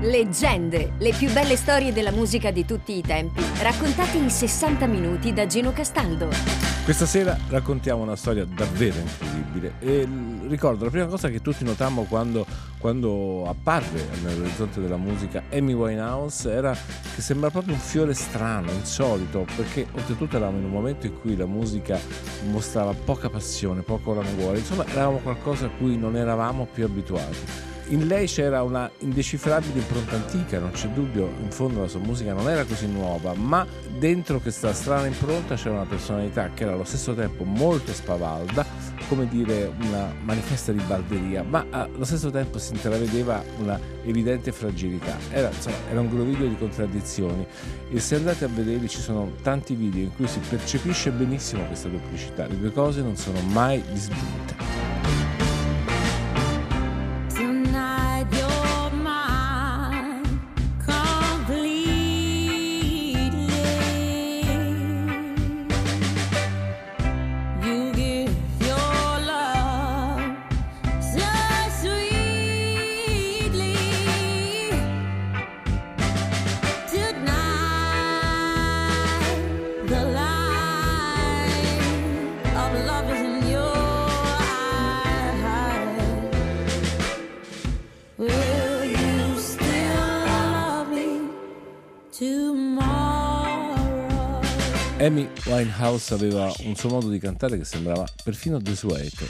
[0.00, 5.32] Leggende, le più belle storie della musica di tutti i tempi, raccontate in 60 minuti
[5.32, 6.28] da Gino Castaldo.
[6.84, 10.06] Questa sera raccontiamo una storia davvero incredibile e
[10.46, 12.46] ricordo la prima cosa che tutti notammo quando,
[12.78, 16.72] quando apparve nell'orizzonte della musica Amy Winehouse era
[17.14, 21.36] che sembra proprio un fiore strano, insolito, perché oltretutto eravamo in un momento in cui
[21.36, 21.98] la musica
[22.48, 28.06] mostrava poca passione, poco languore, insomma eravamo qualcosa a cui non eravamo più abituati in
[28.06, 32.48] lei c'era una indecifrabile impronta antica, non c'è dubbio, in fondo la sua musica non
[32.48, 33.66] era così nuova, ma
[33.98, 38.66] dentro questa strana impronta c'era una personalità che era allo stesso tempo molto spavalda,
[39.08, 45.16] come dire una manifesta ribalderia, ma allo stesso tempo si intravedeva una evidente fragilità.
[45.30, 47.46] Era, insomma, era un groviglio di contraddizioni
[47.90, 51.88] e se andate a vederli ci sono tanti video in cui si percepisce benissimo questa
[51.88, 54.97] duplicità, le due cose non sono mai disgiunte.
[95.08, 99.24] Amy Winehouse aveva un suo modo di cantare che sembrava perfino desueto.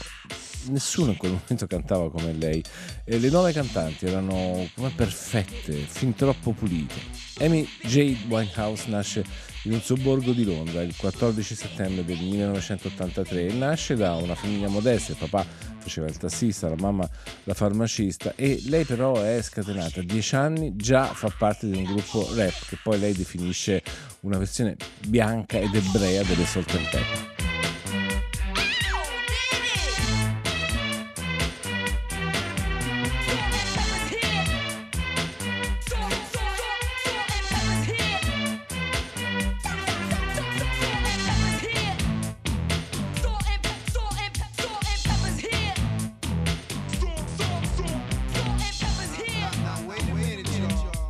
[0.68, 2.62] Nessuno in quel momento cantava come lei
[3.04, 6.96] e le nuove cantanti erano come perfette, fin troppo pulite.
[7.40, 8.26] Amy J.
[8.28, 9.24] Winehouse nasce
[9.62, 14.68] in un sobborgo di Londra il 14 settembre del 1983 e nasce da una famiglia
[14.68, 15.44] modesta, il papà
[15.78, 17.08] faceva il tassista, la mamma
[17.44, 21.84] la farmacista e lei però è scatenata a 10 anni, già fa parte di un
[21.84, 23.82] gruppo rap che poi lei definisce
[24.20, 27.37] una versione bianca ed ebrea delle Salt and.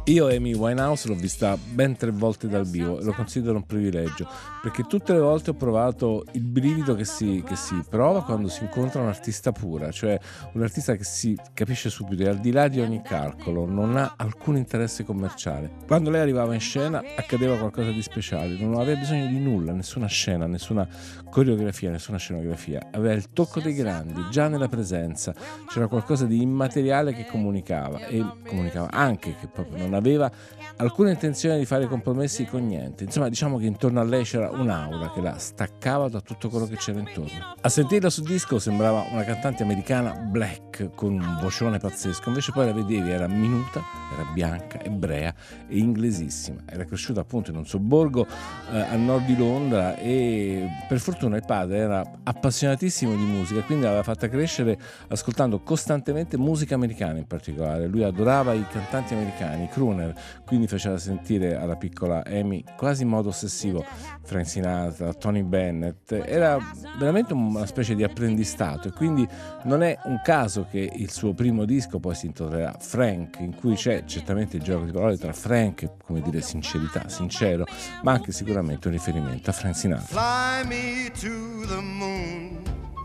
[0.08, 4.26] Io Amy Winehouse l'ho vista ben tre volte dal vivo e lo considero un privilegio
[4.62, 8.62] perché tutte le volte ho provato il brivido che si, che si prova quando si
[8.62, 10.18] incontra un artista pura, cioè
[10.54, 14.14] un artista che si capisce subito e al di là di ogni calcolo non ha
[14.16, 15.70] alcun interesse commerciale.
[15.86, 20.06] Quando lei arrivava in scena accadeva qualcosa di speciale, non aveva bisogno di nulla, nessuna
[20.06, 20.88] scena, nessuna
[21.30, 25.34] coreografia, nessuna scenografia, aveva il tocco dei grandi, già nella presenza
[25.68, 30.30] c'era qualcosa di immateriale che comunicava e comunicava anche che proprio non aveva aveva
[30.78, 33.04] alcuna intenzione di fare compromessi con niente.
[33.04, 36.76] Insomma, diciamo che intorno a lei c'era un'aura che la staccava da tutto quello che
[36.76, 37.54] c'era intorno.
[37.60, 42.66] A sentirla sul disco sembrava una cantante americana black con un vocione pazzesco, invece poi
[42.66, 43.82] la vedevi, era minuta,
[44.14, 45.34] era bianca, ebrea
[45.66, 46.60] e inglesissima.
[46.66, 48.26] Era cresciuta appunto in un sobborgo
[48.72, 53.84] eh, a nord di Londra e per fortuna il padre era appassionatissimo di musica, quindi
[53.84, 54.78] l'aveva fatta crescere
[55.08, 57.88] ascoltando costantemente musica americana in particolare.
[57.88, 60.14] Lui adorava i cantanti americani, i crooner,
[60.46, 63.84] quindi faceva sentire alla piccola Amy quasi in modo ossessivo
[64.22, 66.12] Frank Sinatra, Tony Bennett.
[66.12, 66.58] Era
[66.98, 69.26] veramente una specie di apprendistato e quindi
[69.64, 73.74] non è un caso che il suo primo disco poi si intitolerà Frank, in cui
[73.74, 77.64] c'è certamente il gioco di parole tra Frank come dire sincerità, sincero,
[78.02, 80.06] ma anche sicuramente un riferimento a Frank Sinatra.
[80.06, 82.62] Fly me to the moon,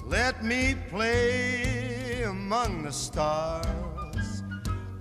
[0.10, 4.44] let me play among the stars,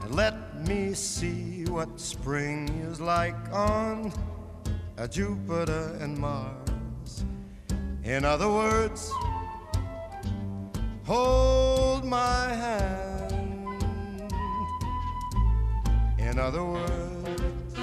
[0.00, 0.34] and let
[0.66, 4.12] me see what spring is like on
[4.98, 7.24] a Jupiter and Mars.
[8.04, 9.10] In other words,
[11.04, 13.82] hold my hand.
[16.18, 17.74] In other words,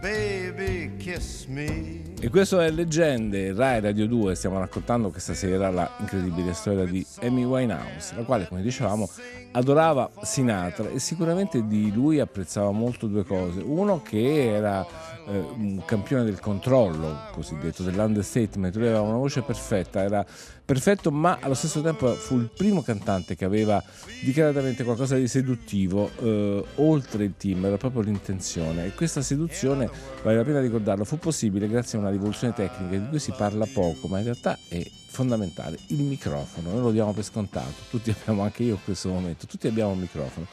[0.00, 2.05] baby, kiss me.
[2.18, 7.06] E questo è Leggende, Rai Radio 2, stiamo raccontando questa sera la incredibile storia di
[7.20, 9.06] Amy Winehouse, la quale, come dicevamo,
[9.52, 13.60] adorava Sinatra e sicuramente di lui apprezzava molto due cose.
[13.60, 14.84] Uno che era
[15.26, 20.24] eh, un campione del controllo, cosiddetto, dell'understatement, lui aveva una voce perfetta, era
[20.64, 23.82] perfetto, ma allo stesso tempo fu il primo cantante che aveva
[24.22, 28.86] dichiaratamente qualcosa di seduttivo eh, oltre il team, era proprio l'intenzione.
[28.86, 29.88] E questa seduzione,
[30.22, 33.66] vale la pena ricordarlo, fu possibile grazie a una rivoluzione tecnica di cui si parla
[33.72, 34.84] poco, ma in realtà è
[35.16, 36.72] fondamentale, il microfono.
[36.72, 40.00] Noi lo diamo per scontato, tutti abbiamo, anche io in questo momento, tutti abbiamo un
[40.00, 40.46] microfono,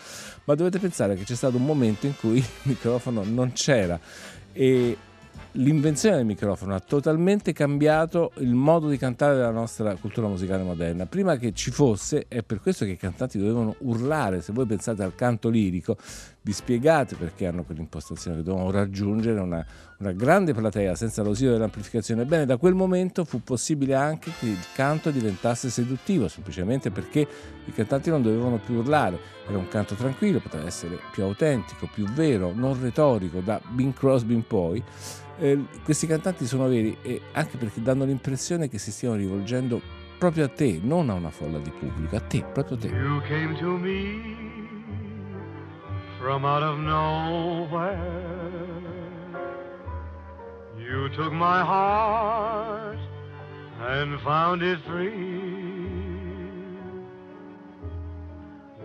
[0.45, 3.99] ma dovete pensare che c'è stato un momento in cui il microfono non c'era
[4.53, 4.97] e
[5.53, 11.05] l'invenzione del microfono ha totalmente cambiato il modo di cantare della nostra cultura musicale moderna.
[11.05, 14.41] Prima che ci fosse, è per questo che i cantanti dovevano urlare.
[14.41, 15.97] Se voi pensate al canto lirico,
[16.43, 19.65] vi spiegate perché hanno quell'impostazione che dovevano raggiungere una,
[19.97, 22.23] una grande platea senza l'ausilio dell'amplificazione.
[22.23, 27.27] Ebbene, da quel momento fu possibile anche che il canto diventasse seduttivo, semplicemente perché
[27.65, 29.17] i cantanti non dovevano più urlare.
[29.47, 34.33] Era un canto tranquillo, poteva essere più autentico, più vero, non retorico, da Bing Crosby
[34.33, 34.83] in poi
[35.39, 39.81] eh, questi cantanti sono veri e anche perché danno l'impressione che si stiano rivolgendo
[40.17, 42.87] proprio a te, non a una folla di pubblico, a te, proprio a te.
[46.23, 47.99] From out of nowhere.
[50.79, 52.97] You took my heart
[53.81, 55.11] and found it free.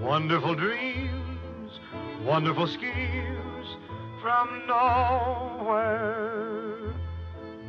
[0.00, 1.70] Wonderful dreams,
[2.24, 3.66] wonderful schemes
[4.20, 5.94] from nowhere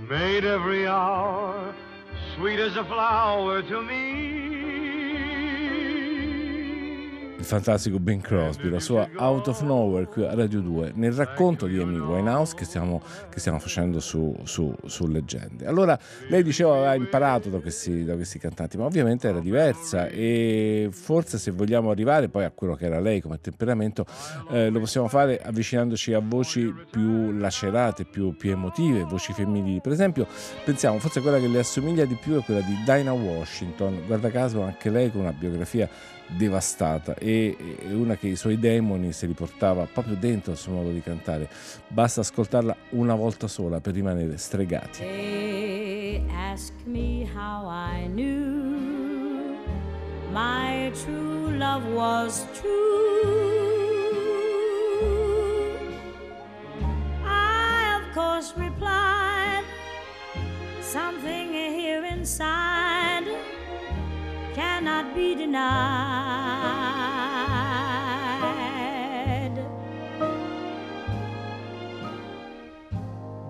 [0.09, 1.75] made every hour
[2.35, 4.38] sweet as a flower to me.
[7.39, 11.67] Il fantastico Ben Crosby, la sua Out of Nowhere qui a Radio 2, nel racconto
[11.67, 15.65] di Amy Winehouse che stiamo, che stiamo facendo su, su, su, Leggende.
[15.65, 15.97] Allora,
[16.27, 21.37] lei diceva aveva imparato da questi, da questi cantanti, ma ovviamente era diversa e forse
[21.37, 24.05] se vogliamo arrivare poi a quello che era lei come temperamento,
[24.51, 29.79] eh, lo possiamo fare avvicinandoci a voci più lacerate, più, più emotive, voci femminili.
[29.79, 30.27] Per esempio,
[30.65, 34.61] pensiamo, forse quella che le assomiglia di più è quella di Dinah Washington, guarda caso
[34.61, 35.89] anche lei con una biografia
[36.35, 37.55] devastata e,
[37.91, 41.49] una che i suoi demoni se li portava proprio dentro il suo modo di cantare.
[41.87, 44.99] Basta ascoltarla una volta sola per rimanere stregati.
[44.99, 49.57] They ask me how I knew
[50.31, 52.69] my true love was true.
[57.25, 59.63] I of course replied
[60.81, 63.58] something here inside
[64.59, 65.69] cannot be denied.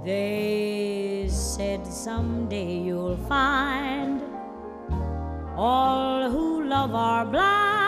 [0.06, 4.22] They said someday you'll find
[5.58, 7.79] all who love are blind.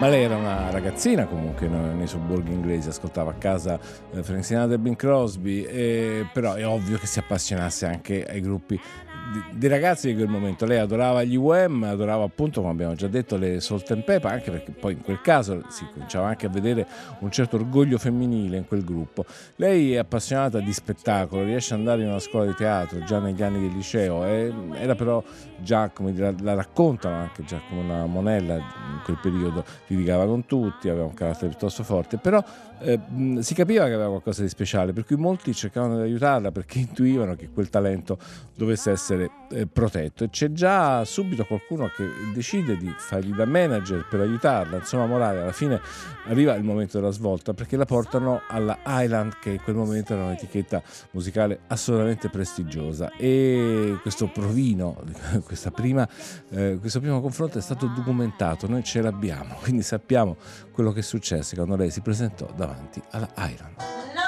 [0.00, 3.80] Ma lei era una ragazzina comunque nei sobborghi inglesi, ascoltava a casa
[4.12, 4.22] eh,
[4.74, 8.80] e Bing Crosby, eh, però è ovvio che si appassionasse anche ai gruppi
[9.54, 10.64] di, ragazzi di quel momento.
[10.64, 14.50] Lei adorava gli UM, adorava appunto, come abbiamo già detto, le Salt and Pepper, anche
[14.50, 16.86] perché poi in quel caso si cominciava anche a vedere
[17.20, 19.24] un certo orgoglio femminile in quel gruppo.
[19.56, 23.42] Lei è appassionata di spettacolo, riesce ad andare in una scuola di teatro già negli
[23.42, 25.22] anni del liceo, e era però
[25.58, 30.46] già, come dire, la raccontano anche già come una monella in quel periodo, litigava con
[30.46, 32.42] tutti, aveva un carattere piuttosto forte, però
[32.80, 36.78] eh, si capiva che aveva qualcosa di speciale, per cui molti cercavano di aiutarla perché
[36.80, 38.18] intuivano che quel talento
[38.54, 40.24] dovesse essere eh, protetto.
[40.24, 45.40] E c'è già subito qualcuno che decide di fargli da manager per aiutarla, insomma morale,
[45.40, 45.80] alla fine
[46.26, 50.24] arriva il momento della svolta perché la portano alla Island che in quel momento era
[50.24, 53.10] un'etichetta musicale assolutamente prestigiosa.
[53.16, 55.02] E questo provino,
[55.74, 56.08] prima,
[56.50, 60.36] eh, questo primo confronto è stato documentato, noi ce l'abbiamo, quindi sappiamo
[60.72, 64.27] quello che successe quando lei si presentò davanti alla Island.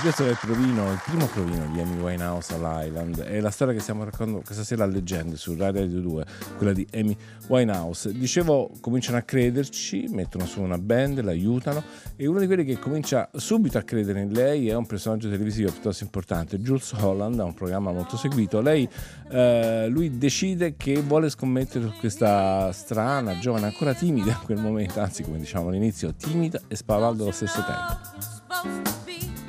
[0.00, 3.20] Questo è il provino, il primo provino di Amy Winehouse all'Island.
[3.20, 6.24] È la storia che stiamo raccontando questa sera a Leggende su Radio 2,
[6.56, 7.14] quella di Amy
[7.48, 8.10] Winehouse.
[8.12, 11.84] Dicevo, cominciano a crederci, mettono su una band, l'aiutano
[12.16, 15.70] e uno di quelli che comincia subito a credere in lei è un personaggio televisivo
[15.70, 18.62] piuttosto importante, Jules Holland, ha un programma molto seguito.
[18.62, 18.88] Lei,
[19.30, 25.00] eh, lui decide che vuole scommettere su questa strana, giovane, ancora timida in quel momento,
[25.00, 29.41] anzi come diciamo all'inizio, timida e spavalda allo stesso tempo.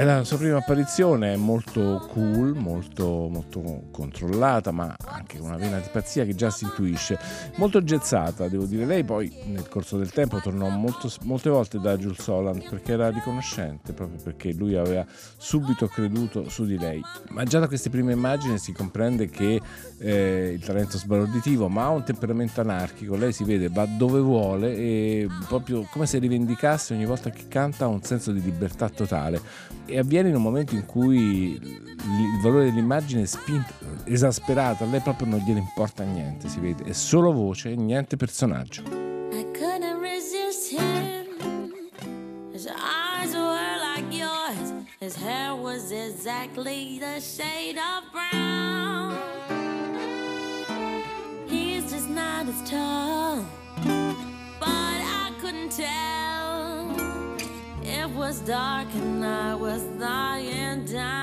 [0.00, 5.78] È la sua prima apparizione, molto cool, molto, molto controllata, ma anche con una vena
[5.78, 7.18] di pazzia che già si intuisce.
[7.56, 8.86] Molto gezzata, devo dire.
[8.86, 13.10] Lei poi nel corso del tempo tornò molto, molte volte da Jules Holland perché era
[13.10, 15.04] riconoscente, proprio perché lui aveva
[15.36, 17.02] subito creduto su di lei.
[17.32, 19.60] Ma già da queste prime immagini si comprende che
[19.98, 23.16] eh, il talento sbalorditivo, ma ha un temperamento anarchico.
[23.16, 27.86] Lei si vede, va dove vuole e proprio come se rivendicasse ogni volta che canta
[27.86, 33.22] un senso di libertà totale e avviene in un momento in cui il valore dell'immagine
[33.22, 37.74] è spinto, esasperato, a lei proprio non gliene importa niente, si vede, è solo voce,
[37.74, 38.82] niente personaggio.
[39.32, 41.72] I couldn't resist him.
[42.52, 44.72] His eyes were like yours.
[45.00, 49.16] His hair was exactly the shade of brown.
[51.48, 53.44] He's just not as tall,
[54.58, 56.39] but I couldn't tell.
[58.20, 61.16] Was dark and I was lying down.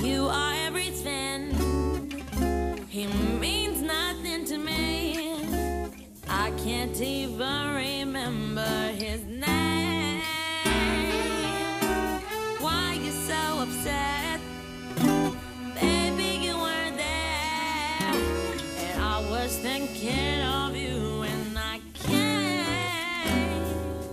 [0.00, 1.52] You are everything.
[2.88, 3.06] He
[3.38, 5.44] means nothing to me.
[6.26, 9.87] I can't even remember his name.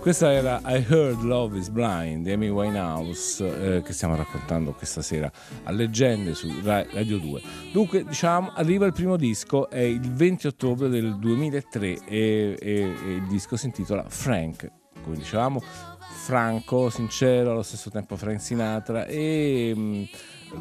[0.06, 5.02] Questa era I Heard Love is Blind di Amy Winehouse eh, che stiamo raccontando questa
[5.02, 5.28] sera
[5.64, 7.42] a Leggende su Radio 2.
[7.72, 13.10] Dunque, diciamo, arriva il primo disco, è il 20 ottobre del 2003 e, e, e
[13.14, 14.70] il disco si intitola Frank,
[15.02, 15.60] come dicevamo,
[15.98, 19.72] franco, sincero, allo stesso tempo Frank Sinatra e...
[19.74, 20.02] Mh, mm,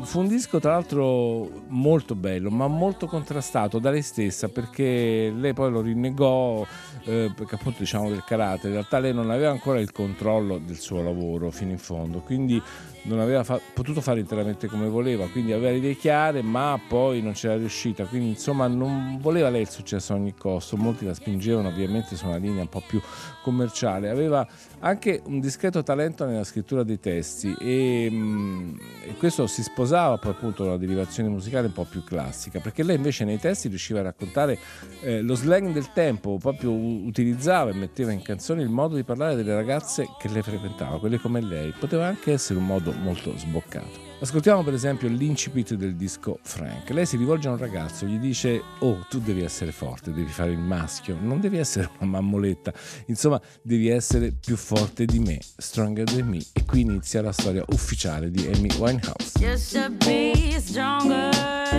[0.01, 5.53] Fu un disco tra l'altro molto bello, ma molto contrastato da lei stessa perché lei
[5.53, 6.65] poi lo rinnegò
[7.03, 10.77] eh, perché appunto diciamo del carattere, in realtà lei non aveva ancora il controllo del
[10.77, 12.61] suo lavoro fino in fondo, quindi
[13.05, 17.21] non aveva fa- potuto fare interamente come voleva, quindi aveva le idee chiare, ma poi
[17.21, 21.13] non c'era riuscita, quindi insomma non voleva lei il successo a ogni costo, molti la
[21.13, 23.01] spingevano ovviamente su una linea un po' più
[23.41, 24.47] commerciale, aveva
[24.79, 30.31] anche un discreto talento nella scrittura dei testi e, mm, e questo si sposava poi
[30.31, 33.99] appunto con una derivazione musicale un po' più classica, perché lei invece nei testi riusciva
[33.99, 34.57] a raccontare
[35.01, 39.35] eh, lo slang del tempo, proprio utilizzava e metteva in canzoni il modo di parlare
[39.35, 44.03] delle ragazze che lei frequentava, quelle come lei, poteva anche essere un modo molto sboccato.
[44.19, 46.89] Ascoltiamo per esempio l'incipit del disco Frank.
[46.91, 50.51] Lei si rivolge a un ragazzo, gli dice: Oh, tu devi essere forte, devi fare
[50.51, 52.73] il maschio, non devi essere una mammoletta,
[53.07, 56.39] insomma, devi essere più forte di me, stronger than me.
[56.53, 59.37] E qui inizia la storia ufficiale di Amy Winehouse.
[59.37, 61.29] Just to be stronger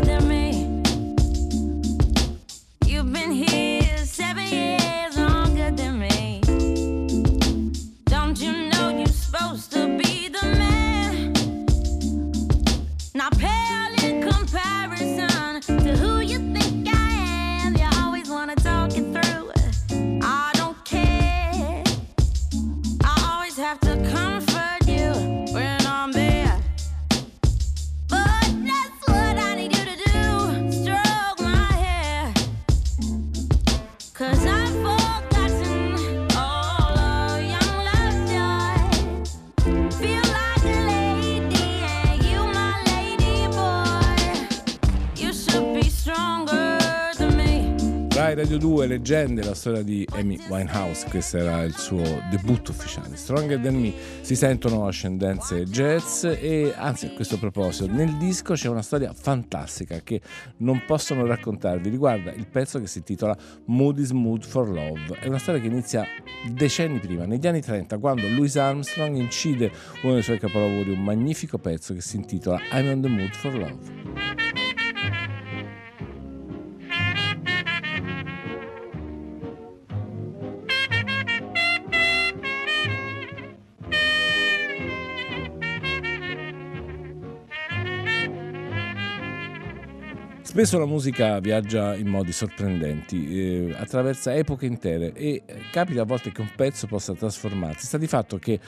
[0.02, 0.82] than me.
[2.84, 3.65] You've been here
[48.36, 53.16] Radio 2 Leggende, la storia di Amy Winehouse, questo era il suo debutto ufficiale.
[53.16, 58.68] Stronger Than Me si sentono ascendenze jazz e anzi a questo proposito nel disco c'è
[58.68, 60.20] una storia fantastica che
[60.58, 63.34] non possono raccontarvi, riguarda il pezzo che si intitola
[63.68, 65.18] Moody's Mood for Love.
[65.18, 66.04] È una storia che inizia
[66.52, 71.56] decenni prima, negli anni 30, quando Louis Armstrong incide uno dei suoi capolavori, un magnifico
[71.56, 74.65] pezzo che si intitola I'm on the Mood for Love.
[90.56, 96.04] Spesso la musica viaggia in modi sorprendenti, eh, attraversa epoche intere e eh, capita a
[96.06, 97.84] volte che un pezzo possa trasformarsi.
[97.84, 98.58] Sta di fatto che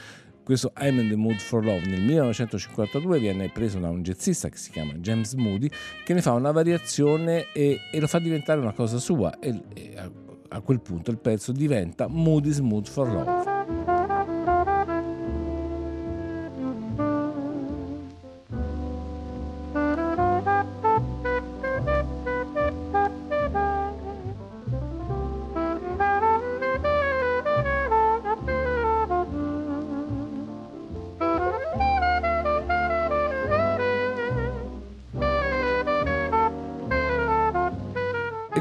[0.44, 4.58] questo I'm in the Mood for Love nel 1952 viene preso da un jazzista che
[4.58, 5.70] si chiama James Moody
[6.04, 9.94] che ne fa una variazione e, e lo fa diventare una cosa sua e, e
[9.96, 10.10] a,
[10.48, 13.57] a quel punto il pezzo diventa Moody's Mood for Love.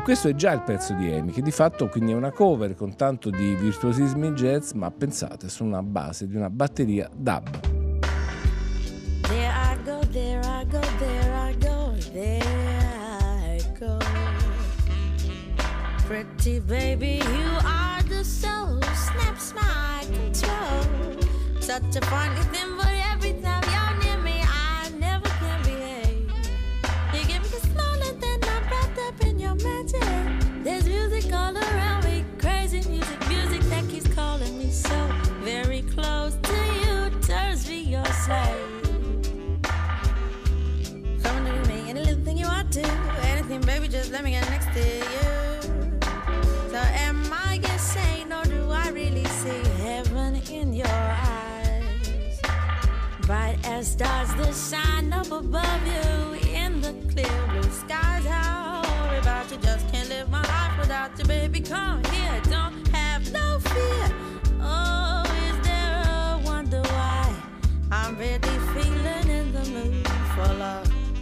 [0.07, 2.95] Questo è già il pezzo di Amy, che di fatto quindi è una cover con
[2.95, 7.59] tanto di virtuosismi jazz, ma pensate su una base di una batteria dub.
[9.23, 12.41] There I go, there I go, there I go, there
[13.51, 13.97] I go.
[16.05, 21.19] Pretty baby, you are the soul, snaps my control.
[21.59, 22.76] Such a funny thing,
[43.61, 45.97] baby, just let me get next to you.
[46.69, 52.39] So am I insane or do I really see heaven in your eyes?
[53.21, 58.25] Bright as stars that shine up above you in the clear blue skies.
[58.25, 58.81] How
[59.19, 61.59] about you just can't live my life without you, baby?
[61.61, 62.41] Come here,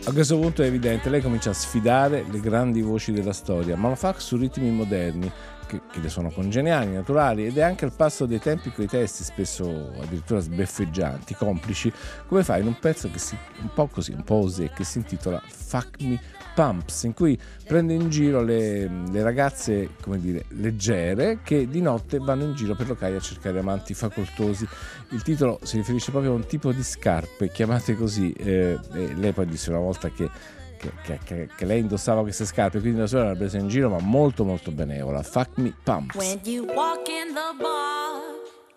[0.07, 3.89] A questo punto è evidente, lei comincia a sfidare le grandi voci della storia, ma
[3.89, 5.31] lo fa su ritmi moderni
[5.65, 8.87] che, che, le sono congeniali, naturali ed è anche al passo dei tempi con i
[8.87, 9.67] testi spesso
[9.99, 11.91] addirittura sbeffeggianti, complici,
[12.27, 14.99] come fa in un pezzo che si, un po' così, un po' osè, che si
[14.99, 16.21] intitola Fuck Me
[16.55, 22.17] Pumps, in cui prende in giro le, le, ragazze, come dire, leggere che di notte
[22.17, 24.65] vanno in giro per locali a cercare amanti facoltosi.
[25.09, 29.45] Il titolo si riferisce proprio a un tipo di scarpe chiamate così, eh, lei poi
[29.45, 30.29] disse una volta che
[30.77, 33.99] che, che, che, lei indossava queste scarpe, quindi la sua l'ha presa in giro, ma
[33.99, 35.23] molto molto benevola.
[35.23, 36.15] Fuck me pumps.
[36.15, 38.21] When you walk in the bar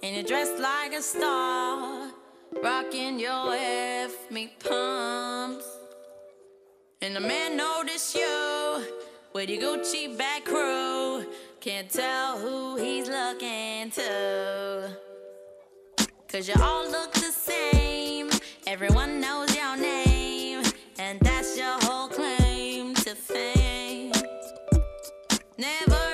[0.02, 2.10] and you're dressed like a star,
[2.62, 5.77] rocking your F me pumps.
[7.00, 8.84] And the man notice you
[9.32, 11.24] with your Gucci back crew.
[11.60, 14.96] Can't tell who he's looking to.
[16.26, 18.30] Cause you all look the same.
[18.66, 20.64] Everyone knows your name.
[20.98, 24.12] And that's your whole claim to fame.
[25.56, 26.07] Never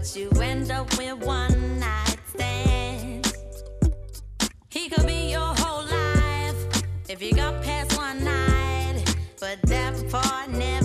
[0.00, 3.34] What you end up with one night stands.
[4.70, 9.04] He could be your whole life if you got past one night,
[9.38, 10.79] but that part never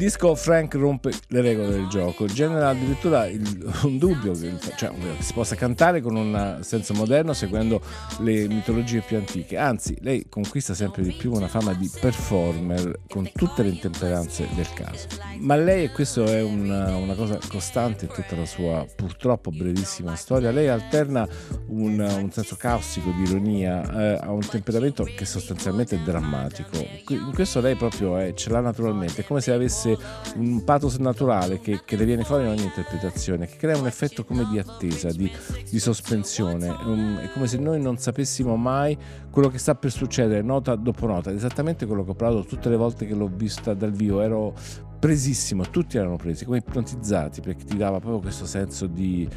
[0.00, 5.34] disco Frank rompe le regole del gioco, genera addirittura il, un dubbio che, cioè, si
[5.34, 7.82] possa cantare con un senso moderno seguendo
[8.20, 13.30] le mitologie più antiche, anzi lei conquista sempre di più una fama di performer con
[13.34, 15.06] tutte le intemperanze del caso.
[15.40, 20.16] Ma lei, e questo è una, una cosa costante in tutta la sua purtroppo brevissima
[20.16, 21.28] storia, lei alterna
[21.66, 26.78] un, un senso caustico di ironia eh, a un temperamento che sostanzialmente è drammatico.
[27.08, 29.89] In questo lei proprio è, ce l'ha naturalmente, è come se avesse
[30.36, 34.46] un pathos naturale che, che, viene fuori in ogni interpretazione, che crea un effetto come
[34.50, 35.30] di attesa, di,
[35.68, 36.68] di sospensione.
[36.68, 38.96] Um, è come se noi non sapessimo mai
[39.30, 41.30] quello che sta per succedere, nota dopo nota.
[41.30, 44.20] È esattamente quello che ho provato tutte le volte che l'ho vista dal vivo.
[44.20, 44.54] Ero
[44.98, 49.28] presissimo, tutti erano presi, come ipnotizzati, perché ti dava proprio questo senso di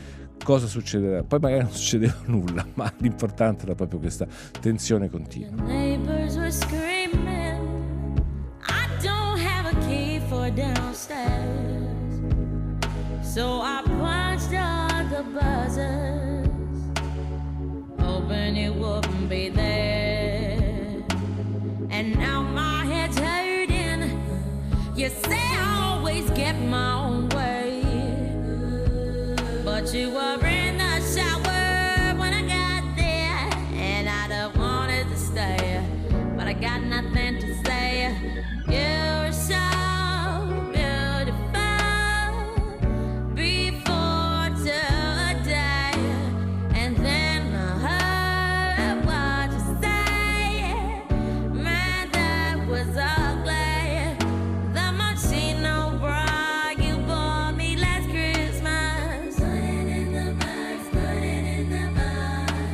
[0.44, 1.24] cosa succederà.
[1.24, 4.28] Poi magari non succedeva nulla, ma l'importante era proprio questa
[4.60, 5.63] tensione continua.
[10.56, 12.22] Downstairs.
[13.24, 16.48] So I punched all the buzzers,
[18.00, 21.04] hoping it wouldn't be there.
[21.89, 24.20] And now my head's hurting.
[24.96, 27.84] You say I always get my own way,
[29.66, 35.18] but you were in the shower when I got there, and I'd have wanted to
[35.18, 35.84] stay,
[36.38, 37.12] but I got nothing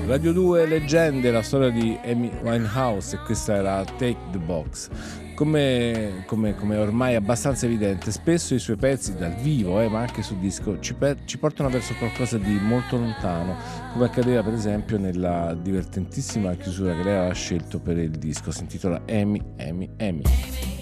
[0.09, 4.89] Radio 2 Leggende, la storia di Amy Winehouse e questa era Take the Box.
[5.35, 10.23] Come, come, come ormai abbastanza evidente, spesso i suoi pezzi dal vivo, eh, ma anche
[10.23, 13.55] sul disco, ci, per, ci portano verso qualcosa di molto lontano,
[13.93, 18.61] come accadeva per esempio nella divertentissima chiusura che lei aveva scelto per il disco, si
[18.61, 20.78] intitola Amy, Amy, Amy.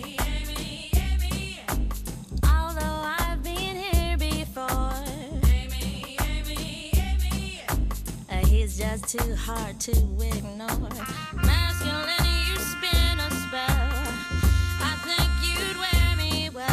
[9.07, 10.89] Too hard to ignore.
[11.33, 13.87] Masculine, you spin a spell.
[14.81, 16.65] I think you'd wear me well.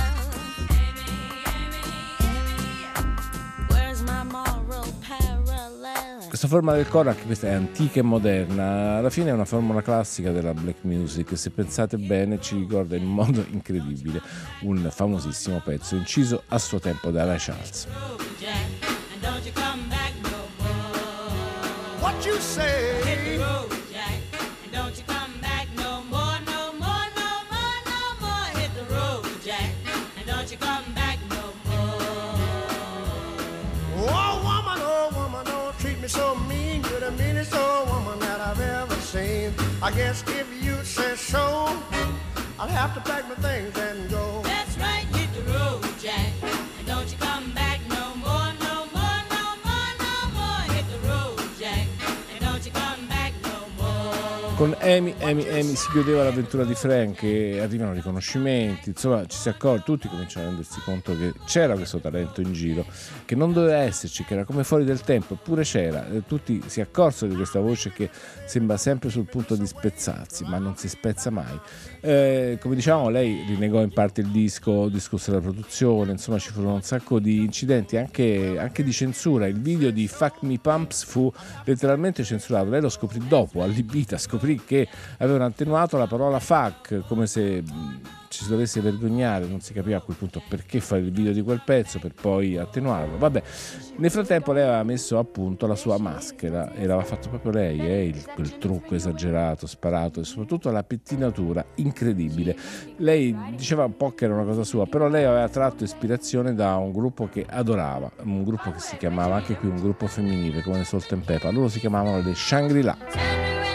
[3.69, 6.27] Where's my moral parallel?
[6.29, 10.33] Questa forma del anche questa è antica e moderna, alla fine è una formula classica
[10.33, 11.39] della black music.
[11.39, 14.21] Se pensate bene, ci ricorda in modo incredibile
[14.63, 17.87] un famosissimo pezzo inciso a suo tempo da Ray Charles.
[22.35, 23.01] You say.
[23.05, 24.19] Hit the road, Jack,
[24.65, 28.47] and don't you come back no more, no more, no more, no more.
[28.59, 29.71] Hit the road, Jack,
[30.19, 32.35] and don't you come back no more.
[34.17, 36.83] Oh woman, oh woman, don't treat me so mean.
[36.91, 39.55] You're the meanest old woman that I've ever seen.
[39.81, 41.69] I guess if you say so,
[42.59, 44.43] I'll have to pack my things and go.
[54.57, 59.49] Con Amy, Amy, Amy si chiudeva l'avventura di Frank e arrivano riconoscimenti, insomma ci si
[59.49, 62.87] accorge, tutti cominciano a rendersi conto che c'era questo talento in giro,
[63.25, 66.81] che non doveva esserci, che era come fuori del tempo, eppure c'era, e tutti si
[66.81, 68.09] accorsero di questa voce che
[68.47, 71.59] sembra sempre sul punto di spezzarsi, ma non si spezza mai.
[72.01, 76.75] Eh, come diciamo, lei rinnegò in parte il disco, discusse la produzione, insomma ci furono
[76.75, 79.49] un sacco di incidenti, anche, anche di censura.
[79.49, 81.33] Il video di Fuck Me Pumps fu
[81.65, 84.87] letteralmente censurato, lei lo scoprì dopo, allibita, scoprì scoprì che
[85.19, 87.63] avevano attenuato la parola fuck come se
[88.35, 91.41] ci si dovesse vergognare, non si capiva a quel punto perché fare il video di
[91.41, 93.17] quel pezzo per poi attenuarlo.
[93.17, 93.43] Vabbè,
[93.99, 97.79] nel frattempo lei aveva messo a punto la sua maschera e l'aveva fatto proprio lei,
[97.79, 102.57] eh, il, quel trucco esagerato, sparato e soprattutto la pettinatura incredibile.
[102.97, 106.75] Lei diceva un po' che era una cosa sua, però lei aveva tratto ispirazione da
[106.75, 110.83] un gruppo che adorava, un gruppo che si chiamava anche qui un gruppo femminile come
[110.83, 113.74] Salt and Pepper, loro si chiamavano le Shangri-La.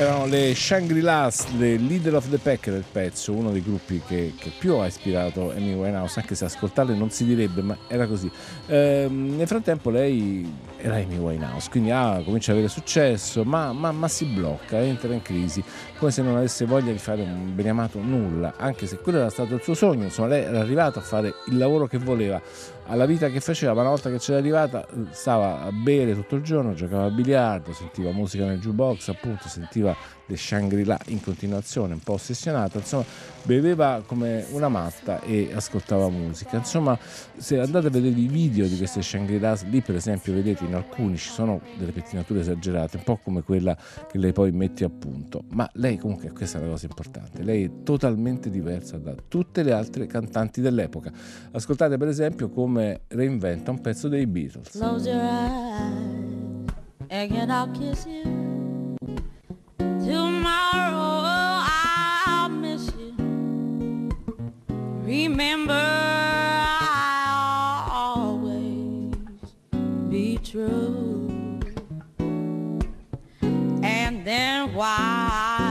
[0.00, 4.52] Erano le Shangri-La, le Leader of the Pack del pezzo, uno dei gruppi che, che
[4.56, 8.30] più ha ispirato Amy Winehouse, anche se ascoltarle non si direbbe, ma era così.
[8.66, 10.48] Ehm, nel frattempo lei
[10.80, 15.12] era Amy Winehouse, quindi ah, comincia ad avere successo, ma, ma, ma, si blocca, entra
[15.12, 15.62] in crisi,
[15.98, 19.54] come se non avesse voglia di fare un beniamato nulla, anche se quello era stato
[19.54, 22.40] il suo sogno, insomma lei era arrivata a fare il lavoro che voleva,
[22.86, 26.42] alla vita che faceva, ma una volta che c'era arrivata stava a bere tutto il
[26.42, 29.96] giorno, giocava a biliardo, sentiva musica nel jukebox, appunto, sentiva
[30.28, 33.04] le Shangri-La in continuazione, un po' ossessionata, insomma,
[33.42, 36.58] beveva come una matta e ascoltava musica.
[36.58, 36.98] Insomma,
[37.36, 41.16] se andate a vedere i video di queste Shangri-La, lì per esempio vedete in alcuni
[41.16, 43.76] ci sono delle pettinature esagerate, un po' come quella
[44.10, 47.64] che lei poi mette a punto, ma lei comunque questa è la cosa importante, lei
[47.64, 51.10] è totalmente diversa da tutte le altre cantanti dell'epoca.
[51.52, 54.70] Ascoltate per esempio come reinventa un pezzo dei Beatles.
[54.70, 56.28] Close your eyes
[57.10, 58.67] and I'll kiss you.
[65.08, 65.72] Remember,
[66.82, 69.14] I'll always
[70.10, 71.60] be true.
[73.82, 75.67] And then while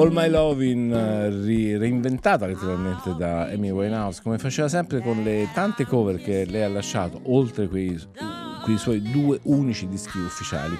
[0.00, 5.50] All My Lovin' eh, ri- reinventata letteralmente da Amy Winehouse come faceva sempre con le
[5.52, 8.00] tante cover che lei ha lasciato oltre quei,
[8.64, 10.74] quei suoi due unici dischi ufficiali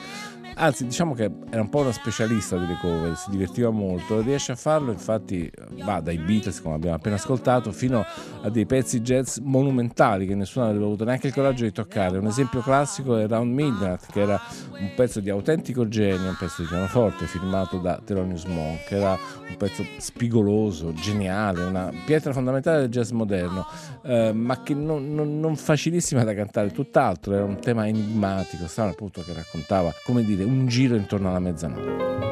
[0.60, 4.56] anzi diciamo che era un po' una specialista delle cover, si divertiva molto, riesce a
[4.56, 5.50] farlo, infatti
[5.84, 8.04] va dai Beatles come abbiamo appena ascoltato fino
[8.42, 12.18] a dei pezzi jazz monumentali che nessuno aveva avuto neanche il coraggio di toccare.
[12.18, 14.40] Un esempio classico è Round Midnight che era
[14.78, 19.18] un pezzo di autentico genio, un pezzo di pianoforte firmato da Thelonious Monk, era
[19.48, 23.66] un pezzo spigoloso, geniale, una pietra fondamentale del jazz moderno,
[24.02, 28.90] eh, ma che non, non, non facilissima da cantare, tutt'altro, era un tema enigmatico, strano
[28.90, 32.29] appunto che raccontava, come dire, un giro intorno alla mezzanotte.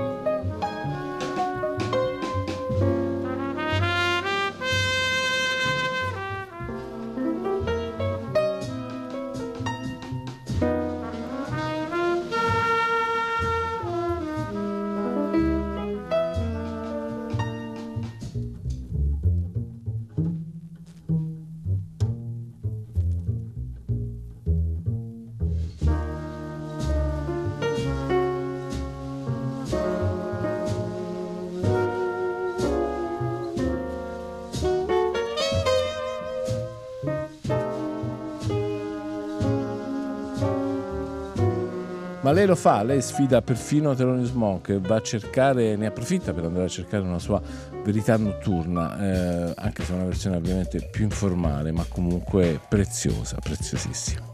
[42.38, 46.66] Lei lo fa, lei sfida perfino Thelonious Monk, va a cercare, ne approfitta per andare
[46.66, 47.42] a cercare una sua
[47.83, 54.28] verità notturna, eh, anche se è una versione ovviamente più informale, ma comunque preziosa, preziosissima.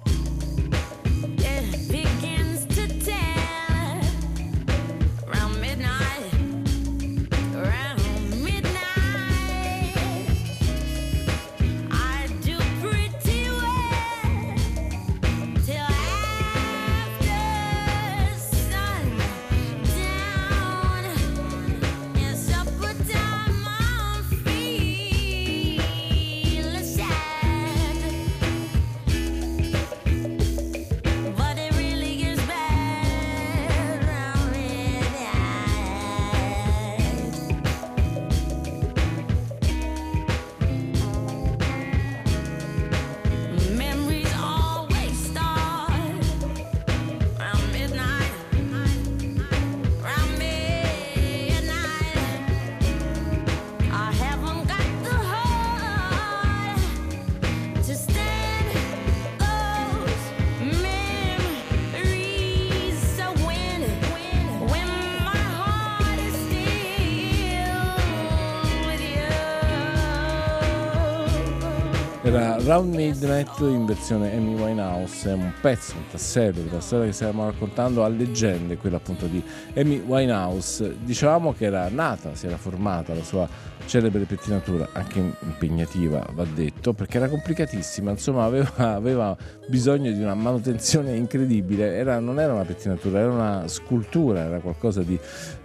[72.64, 77.44] Round Midnight in versione Amy Winehouse, è un pezzo, un tassello della storia che stiamo
[77.44, 79.42] raccontando a leggende, quella appunto di
[79.76, 80.96] Amy Winehouse.
[81.04, 83.46] Dicevamo che era nata, si era formata la sua
[83.86, 89.36] celebre pettinatura, anche impegnativa va detto, perché era complicatissima, insomma aveva, aveva
[89.68, 95.02] bisogno di una manutenzione incredibile, era, non era una pettinatura, era una scultura, era qualcosa
[95.02, 95.18] di,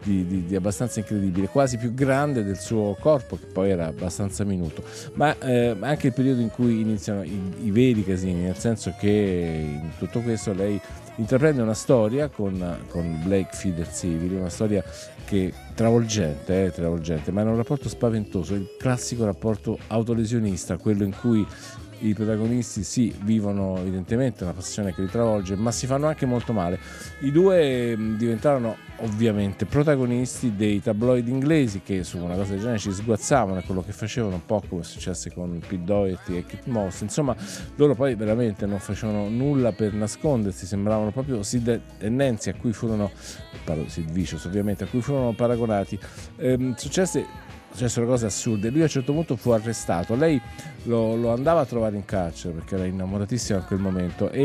[0.03, 4.43] di, di, di, abbastanza incredibile, quasi più grande del suo corpo che poi era abbastanza
[4.43, 4.83] minuto,
[5.13, 9.07] ma eh, anche il periodo in cui iniziano i, i veri casini, nel senso che
[9.07, 10.79] in tutto questo lei
[11.15, 14.83] intraprende una storia con, con Blake Fidersivili, una storia
[15.25, 21.13] che travolgente, eh, travolgente, ma è un rapporto spaventoso, il classico rapporto autolesionista, quello in
[21.19, 21.45] cui
[22.01, 26.53] i protagonisti sì, vivono evidentemente una passione che li travolge, ma si fanno anche molto
[26.53, 26.79] male.
[27.21, 32.91] I due diventarono ovviamente protagonisti dei tabloid inglesi che su una cosa del genere ci
[32.91, 37.01] sguazzavano, è quello che facevano un po' come successe con Pete Doherty e Kit Moss.
[37.01, 37.35] Insomma,
[37.75, 42.73] loro poi veramente non facevano nulla per nascondersi, sembravano proprio Sid e Nancy a cui
[42.73, 43.11] furono,
[43.63, 45.97] parlo Sid Vicious ovviamente, a cui furono paragonati.
[46.37, 48.69] Ehm, successe successero cose assurde.
[48.69, 50.41] Lui a un certo punto fu arrestato, lei
[50.83, 54.43] lo, lo andava a trovare in carcere perché era innamoratissima in quel momento e,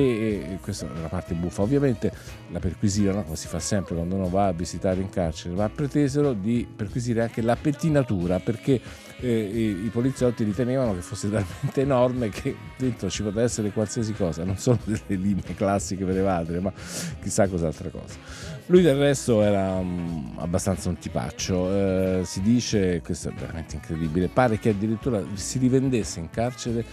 [0.52, 1.62] e questa è la parte buffa.
[1.62, 2.12] Ovviamente
[2.50, 6.32] la perquisirono, come si fa sempre quando uno va a visitare in carcere, ma pretesero
[6.32, 8.80] di perquisire anche la pettinatura perché
[9.20, 14.12] eh, i, i, poliziotti ritenevano che fosse talmente enorme che dentro ci poteva essere qualsiasi
[14.12, 16.72] cosa, non solo delle linee classiche per evadere, ma
[17.22, 18.14] chissà cos'altra cosa.
[18.66, 24.28] Lui del resto era um, abbastanza un tipaccio, eh, si dice, questo è veramente incredibile,
[24.28, 26.84] pare che addirittura si rivendesse in carcere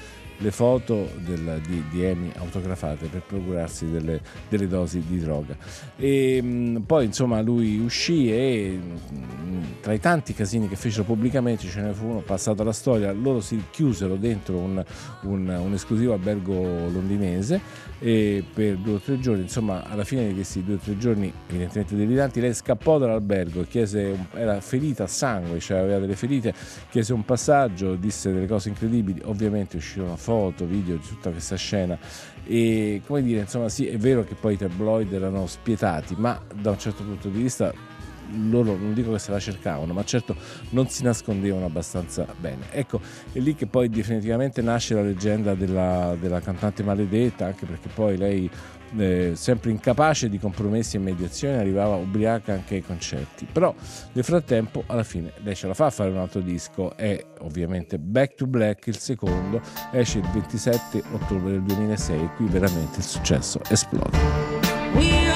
[0.42, 5.56] le foto del, di, di, Amy autografate per procurarsi delle, delle dosi di droga.
[5.96, 11.68] E mh, poi insomma lui uscì e mh, tra i tanti casini che fecero pubblicamente
[11.68, 14.84] ce ne fu uno passato alla storia, loro si chiusero dentro un,
[15.24, 16.54] un, un esclusivo albergo
[16.90, 17.60] londinese
[18.00, 21.32] e per due o tre giorni, insomma alla fine di questi due o tre giorni
[21.48, 26.54] evidentemente deliranti, lei scappò dall'albergo, chiese, era ferita a sangue, cioè aveva delle ferite,
[26.90, 31.98] chiese un passaggio, disse delle cose incredibili, ovviamente uscirono foto, video di tutta questa scena
[32.46, 36.72] e come dire, insomma sì, è vero che poi i tabloid erano spietati, ma da
[36.72, 37.74] un certo punto di vista
[38.50, 40.38] loro non dico che se la cercavano, ma certo
[40.70, 42.68] non si nascondevano abbastanza bene.
[42.72, 43.02] Ecco,
[43.34, 48.16] è lì che poi definitivamente nasce la leggenda della, della cantante maledetta, anche perché poi
[48.16, 48.50] lei
[48.98, 53.48] eh, sempre incapace di compromessi e mediazioni, arrivava ubriaca anche ai concerti.
[53.52, 53.74] Però
[54.14, 56.96] nel frattempo, alla fine, lei ce la fa a fare un altro disco.
[56.96, 62.46] È ovviamente Back to Black, il secondo, esce il 27 ottobre del 2006 e qui
[62.46, 65.31] veramente il successo esplode.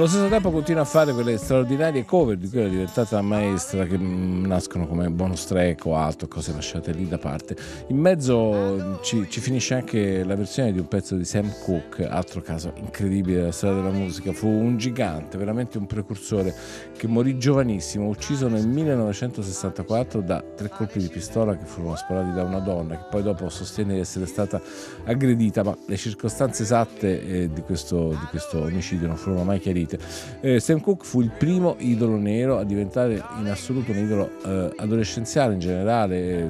[0.00, 3.98] Allo stesso tempo continua a fare quelle straordinarie cover di cui è diventata maestra che
[3.98, 7.54] mm, nascono come bonus track o altro, cose lasciate lì da parte.
[7.88, 12.40] In mezzo ci, ci, finisce anche la versione di un pezzo di Sam Cooke, altro
[12.40, 14.32] caso incredibile della storia della musica.
[14.32, 16.54] Fu un gigante, veramente un precursore
[16.96, 22.42] che morì giovanissimo, ucciso nel 1964 da tre colpi di pistola che furono sparati da
[22.42, 24.62] una donna che poi dopo sostiene di essere stata
[25.04, 29.88] aggredita, ma le circostanze esatte eh, di, questo, di questo omicidio non furono mai chiarite
[29.90, 29.98] chiarite.
[30.40, 34.72] Eh, Sam Cooke fu il primo idolo nero a diventare in assoluto un idolo eh,
[34.76, 36.48] adolescenziale in generale, eh,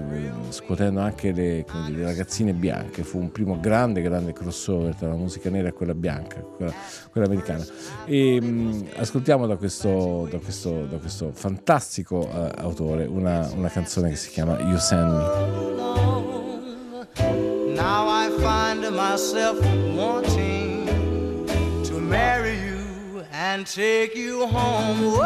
[0.50, 3.02] scuotendo anche le, dire, le, ragazzine bianche.
[3.02, 6.72] Fu un primo grande, grande crossover tra la musica nera e quella bianca, quella,
[7.10, 7.64] quella americana.
[8.04, 13.68] E mh, mm, ascoltiamo da questo, da questo, da questo fantastico uh, autore una, una
[13.68, 15.78] canzone che si chiama You Send Me.
[17.74, 19.58] Now I find myself
[19.94, 20.86] wanting
[21.84, 22.59] to marry.
[23.54, 25.00] And take you home.
[25.02, 25.18] Whoa,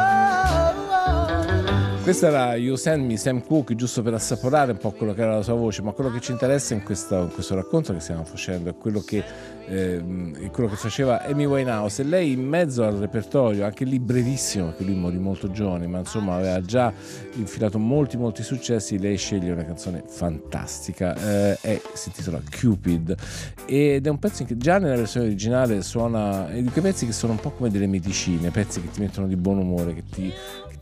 [0.89, 1.63] whoa.
[2.05, 5.37] Questa era You Send Me Sam Cooke, giusto per assaporare un po' quello che era
[5.37, 8.25] la sua voce, ma quello che ci interessa in, questa, in questo racconto che stiamo
[8.25, 9.25] facendo è quello che,
[9.67, 12.03] eh, quello che faceva Amy Winehouse.
[12.03, 16.01] E lei in mezzo al repertorio, anche lì brevissimo, perché lui morì molto giovane, ma
[16.01, 16.93] insomma aveva già
[17.37, 23.17] infilato molti molti successi, lei sceglie una canzone fantastica eh, e si intitola Cupid.
[23.64, 27.12] Ed è un pezzo che già nella versione originale suona, è di quei pezzi che
[27.12, 30.31] sono un po' come delle medicine, pezzi che ti mettono di buon umore, che ti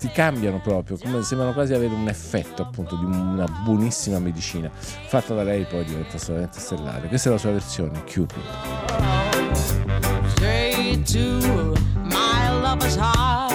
[0.03, 4.69] ti cambiano proprio, come sembrano quasi avere un effetto appunto di una buonissima medicina.
[4.73, 7.07] Fatta da lei poi diventa assolutamente stellare.
[7.07, 8.43] Questa è la sua versione, Cupid.
[10.35, 13.52] Straight to my lover's heart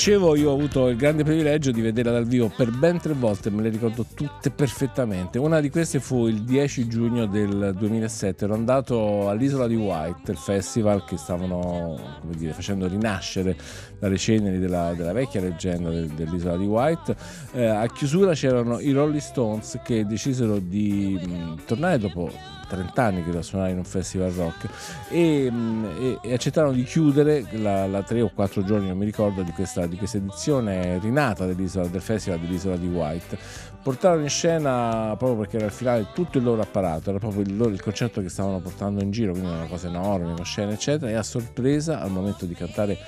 [0.00, 3.50] dicevo, io ho avuto il grande privilegio di vederla dal vivo per ben tre volte,
[3.50, 5.38] me le ricordo tutte perfettamente.
[5.38, 10.38] Una di queste fu il 10 giugno del 2007, ero andato all'Isola di White, il
[10.38, 11.98] festival che stavano
[12.34, 13.54] dire, facendo rinascere
[13.98, 17.14] dalle ceneri della, della vecchia leggenda del, dell'Isola di White.
[17.52, 22.30] Eh, a chiusura c'erano i Rolling Stones che decisero di mh, tornare dopo
[22.70, 24.68] 30 anni che da suonare in un festival rock
[25.08, 29.04] e, mm, e, e accettarono di chiudere la, la, tre o quattro giorni, non mi
[29.04, 33.38] ricordo, di questa, di questa edizione rinata del festival dell'isola di White.
[33.82, 37.56] Portarono in scena proprio perché era il finale tutto il loro apparato, era proprio il,
[37.56, 40.72] loro, il concerto che stavano portando in giro, quindi era una cosa enorme, con scene
[40.74, 42.98] eccetera, e a sorpresa al momento di cantare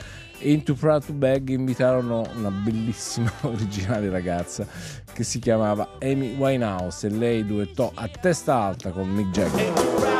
[0.43, 4.66] Into Proud to Bag invitarono una bellissima originale ragazza
[5.12, 10.11] che si chiamava Amy Winehouse e lei duettò a testa alta con Mick Jagger.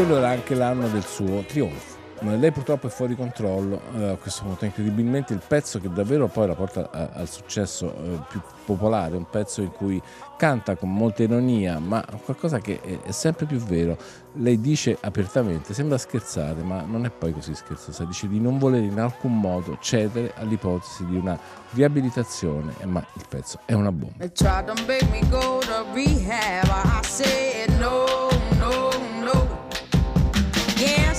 [0.00, 1.98] Quello era anche l'anno del suo trionfo.
[2.22, 6.46] Lei purtroppo è fuori controllo eh, a questo punto, incredibilmente il pezzo che davvero poi
[6.46, 10.00] la porta a, al successo eh, più popolare, un pezzo in cui
[10.38, 13.98] canta con molta ironia, ma qualcosa che è, è, sempre più vero.
[14.34, 18.86] Lei dice apertamente, sembra scherzare, ma non è poi così scherzosa, dice di non volere
[18.86, 21.38] in alcun modo cedere all'ipotesi di una
[21.72, 24.24] riabilitazione, eh, ma il pezzo è una bomba.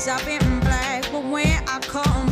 [0.03, 2.30] Yes, I've been black, but when I come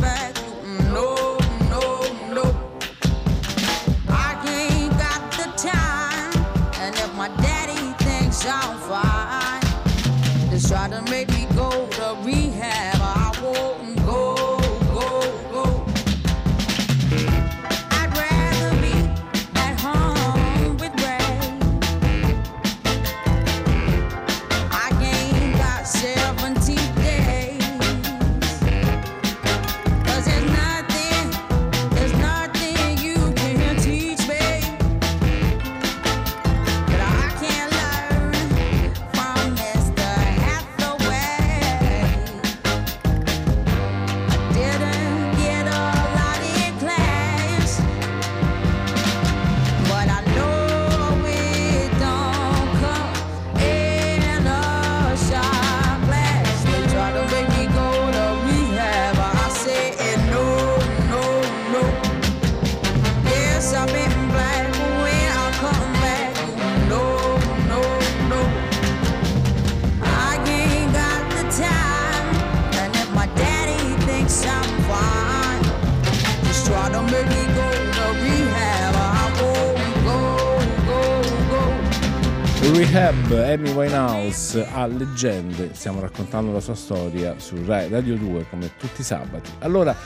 [83.50, 89.04] Amy Winehouse a leggende, stiamo raccontando la sua storia su Radio 2 come tutti i
[89.04, 89.50] sabati.
[89.58, 89.96] Allora,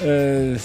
[0.00, 0.56] eh,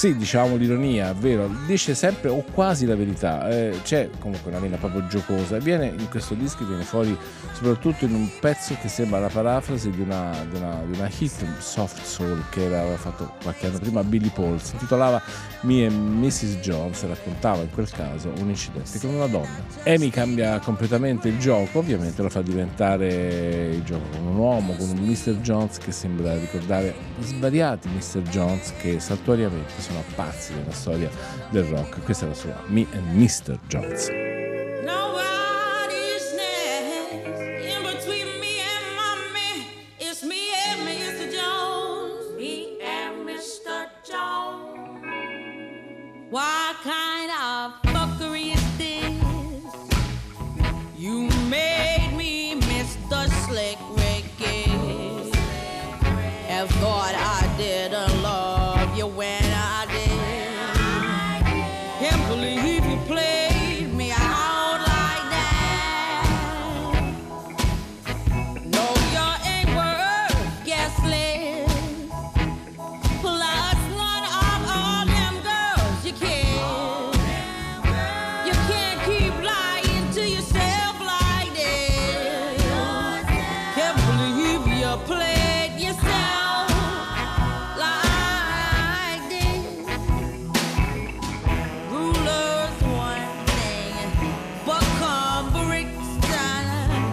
[0.00, 4.58] sì, diciamo l'ironia, è vero, dice sempre o quasi la verità, eh, c'è comunque una
[4.58, 7.14] vena proprio giocosa, viene in questo disco viene fuori
[7.52, 11.58] soprattutto in un pezzo che sembra la parafrasi di una, di una, di una hit
[11.58, 15.20] soft soul che aveva fatto qualche anno prima Billy Paul, si intitolava
[15.62, 16.60] Me and Mrs.
[16.60, 19.62] Jones, raccontava in quel caso un incidente con una donna.
[19.84, 24.88] Amy cambia completamente il gioco, ovviamente lo fa diventare il gioco con un uomo, con
[24.88, 25.40] un Mr.
[25.42, 28.22] Jones che sembra ricordare svariati Mr.
[28.22, 31.10] Jones che saltuariamente sono pazzi della storia
[31.50, 32.02] del rock.
[32.04, 33.58] Questa è la sua Me and Mr.
[33.66, 34.19] Jones.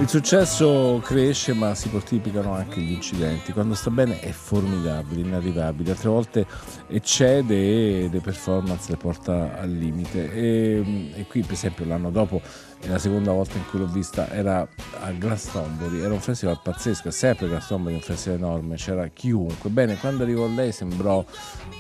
[0.07, 3.51] Il successo cresce ma si moltiplicano anche gli incidenti.
[3.51, 6.45] Quando sta bene è formidabile, inarrivabile, altre volte
[6.87, 10.31] eccede e le performance le porta al limite.
[10.31, 12.41] E, e qui per esempio l'anno dopo
[12.79, 14.67] è la seconda volta in cui l'ho vista, era
[14.99, 19.69] a Glastonbury, era un festival pazzesco, sempre Glastonbury un festival enorme, c'era chiunque.
[19.69, 21.23] Bene, quando arrivò lei sembrò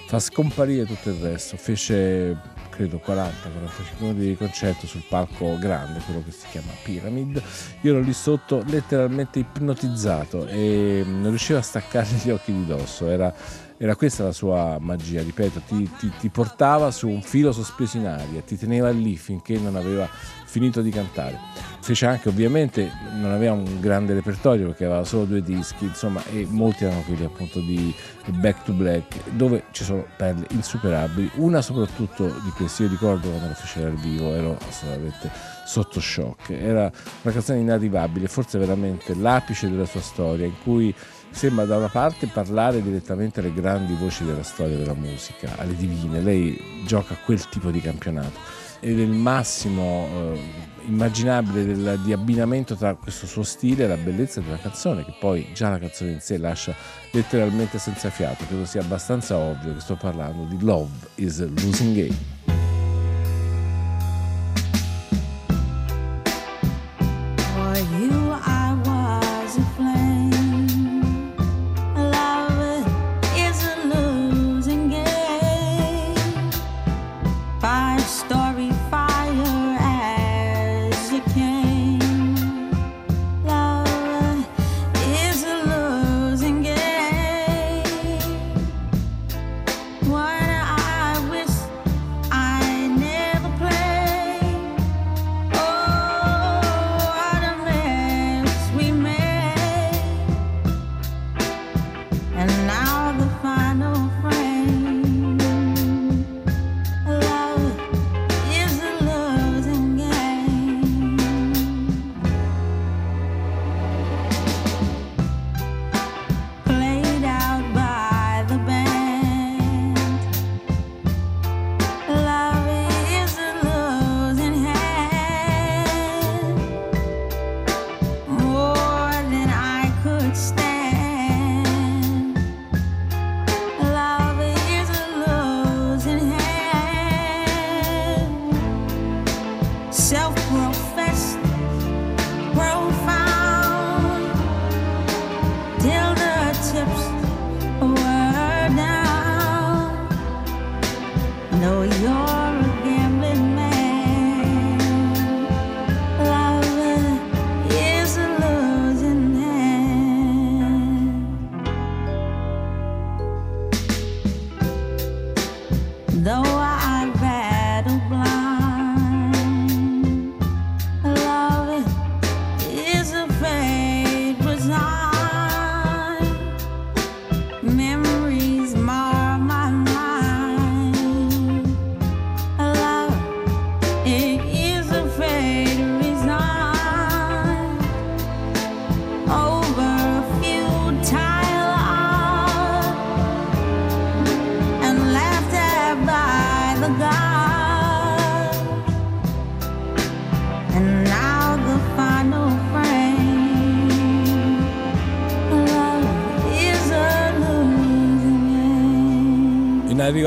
[0.07, 3.31] fa scomparire tutto il resto, fece credo 40-45
[3.99, 7.41] minuti di concerto sul palco grande, quello che si chiama Pyramid.
[7.81, 13.09] Io ero lì sotto letteralmente ipnotizzato e non riuscivo a staccare gli occhi di dosso.
[13.09, 13.33] Era,
[13.77, 18.05] era questa la sua magia, ripeto, ti, ti, ti portava su un filo sospeso in
[18.05, 20.07] aria, ti teneva lì finché non aveva
[20.47, 21.37] finito di cantare.
[21.81, 26.45] Fece anche, ovviamente, non aveva un grande repertorio perché aveva solo due dischi, insomma, e
[26.49, 27.93] molti erano quelli appunto di
[28.27, 31.31] Back to Black, dove ci sono perle insuperabili.
[31.35, 35.29] Una soprattutto di questi, io ricordo quando la fece dal vivo, ero assolutamente
[35.65, 36.49] sotto shock.
[36.49, 36.91] Era
[37.21, 40.93] una canzone inarrivabile, forse veramente l'apice della sua storia, in cui
[41.29, 46.19] sembra da una parte parlare direttamente alle grandi voci della storia della musica, alle divine,
[46.19, 50.39] lei gioca quel tipo di campionato ed è il massimo eh,
[50.87, 55.49] immaginabile del, di abbinamento tra questo suo stile e la bellezza della canzone, che poi
[55.53, 56.73] già la canzone in sé lascia
[57.11, 58.45] letteralmente senza fiato.
[58.45, 62.36] Credo sia abbastanza ovvio che sto parlando di Love is Losing Game.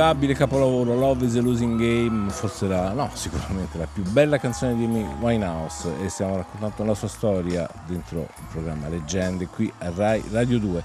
[0.00, 4.74] Inarrivabile capolavoro Love is a Losing Game, forse la, no, sicuramente la più bella canzone
[4.74, 10.24] di Winehouse e stiamo raccontando la sua storia dentro il programma Leggende qui a Rai
[10.30, 10.84] Radio 2.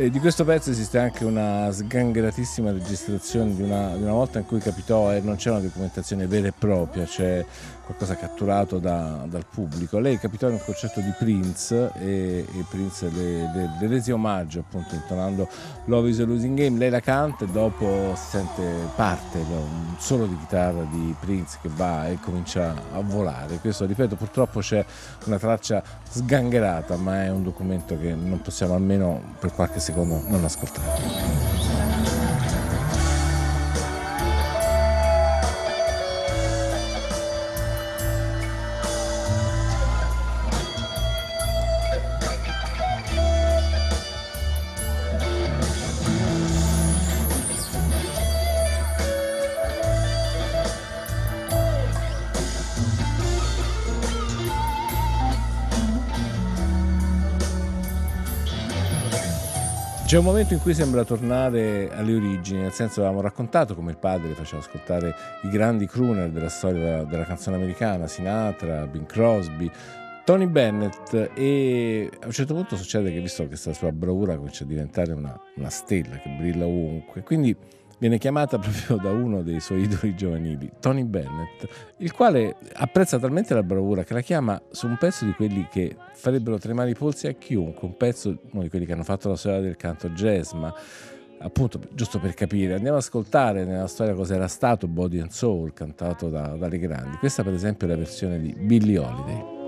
[0.00, 4.46] E di questo pezzo esiste anche una sgangheratissima registrazione di una, di una volta in
[4.46, 7.44] cui capitò e non c'è una documentazione vera e propria, c'è
[7.90, 9.98] qualcosa catturato da, dal pubblico.
[9.98, 14.60] Lei capitò in un concerto di Prince e, e Prince le, le, le, rese omaggio
[14.60, 15.48] appunto intonando
[15.86, 16.78] Love is a Losing Game.
[16.78, 18.62] Lei la canta e dopo si sente
[18.94, 23.56] parte un solo di chitarra di Prince che va e comincia a volare.
[23.56, 24.82] Questo ripeto purtroppo c'è
[25.26, 30.44] una traccia sgangherata ma è un documento che non possiamo almeno per qualche secondo non
[30.44, 31.99] ascoltare.
[60.10, 63.96] C'è un momento in cui sembra tornare alle origini, nel senso avevamo raccontato come il
[63.96, 69.70] padre faceva ascoltare i grandi crooner della storia della canzone americana, Sinatra, Bing Crosby,
[70.24, 74.64] Tony Bennett e a un certo punto succede che visto che questa sua bravura comincia
[74.64, 77.56] a diventare una, una stella che brilla ovunque, quindi
[78.00, 83.54] viene chiamata proprio da uno dei suoi idoli giovanili, Tony Bennett, il quale apprezza talmente
[83.54, 87.28] la bravura che la chiama su un pezzo di quelli che farebbero tremare i polsi
[87.28, 90.52] a chiunque, un pezzo, uno di quelli che hanno fatto la storia del canto jazz,
[90.52, 90.74] ma
[91.42, 95.72] appunto giusto per capire, andiamo ad ascoltare nella storia cosa era stato Body and Soul
[95.72, 97.16] cantato da, dalle grandi.
[97.18, 99.59] Questa per esempio è la versione di Billie Holiday.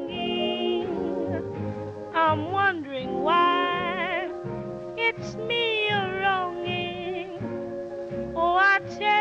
[8.91, 9.12] Oh,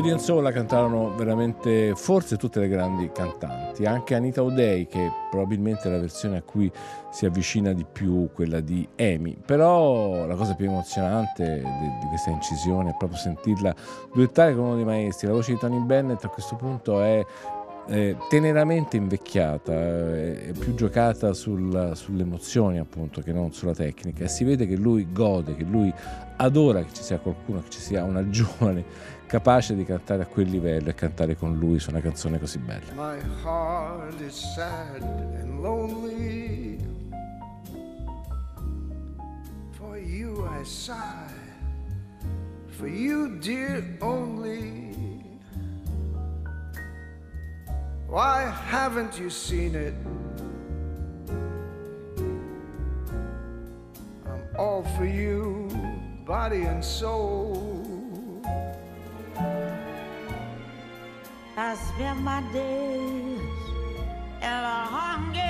[0.00, 5.12] Body and Soul la cantarono veramente forse tutte le grandi cantanti, anche Anita O'Day che
[5.30, 6.72] probabilmente è la versione a cui
[7.10, 11.56] si avvicina di più quella di Amy, però la cosa più emozionante
[12.00, 13.74] di, questa incisione è proprio sentirla
[14.14, 17.22] duettare con uno dei maestri, la voce di Tony Bennett a questo punto è
[18.28, 24.24] teneramente invecchiata, è più giocata sul, sulle emozioni appunto che non sulla tecnica.
[24.24, 25.92] E si vede che lui gode, che lui
[26.36, 28.84] adora che ci sia qualcuno, che ci sia una giovane
[29.30, 32.92] capace di cantare a quel livello e cantare con lui su una canzone così bella.
[32.96, 36.84] My heart is sad and lonely.
[39.70, 41.30] For you I sigh.
[42.70, 44.96] For you, dear, only.
[48.08, 49.94] Why haven't you seen it?
[54.26, 55.68] I'm all for you,
[56.24, 57.99] body and soul.
[61.56, 63.40] I spend my days
[64.42, 65.49] in a hunger